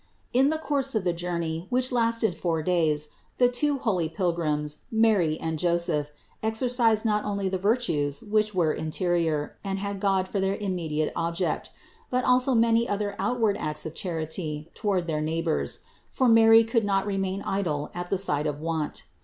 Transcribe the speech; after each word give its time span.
207. 0.33 0.43
In 0.43 0.49
the 0.49 0.57
course 0.67 0.95
of 0.95 1.03
the 1.03 1.13
journey, 1.13 1.67
which 1.69 1.91
lasted 1.91 2.35
four 2.35 2.63
days, 2.63 3.09
the 3.37 3.47
two 3.47 3.77
holy 3.77 4.09
pilgrims, 4.09 4.79
Mary 4.91 5.39
and 5.39 5.59
Joseph, 5.59 6.09
exercised 6.41 7.05
not 7.05 7.23
only 7.23 7.47
the 7.47 7.59
virtues 7.59 8.23
which 8.23 8.51
were 8.55 8.73
interior 8.73 9.57
and 9.63 9.77
had 9.77 9.99
God 9.99 10.27
for 10.27 10.39
their 10.39 10.55
immediate 10.55 11.13
object, 11.15 11.69
but 12.09 12.25
also 12.25 12.55
many 12.55 12.89
other 12.89 13.15
outward 13.19 13.57
acts 13.57 13.85
of 13.85 13.93
charity 13.93 14.71
toward 14.73 15.05
their 15.05 15.21
neighbors; 15.21 15.81
for 16.09 16.27
Mary 16.27 16.63
could 16.63 16.83
not 16.83 17.05
remain 17.05 17.43
idle 17.43 17.91
at 17.93 18.09
the 18.09 18.17
sight 18.17 18.47
of 18.47 18.59
want. 18.59 19.03